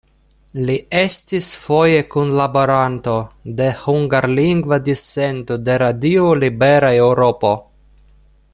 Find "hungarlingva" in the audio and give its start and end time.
3.83-4.81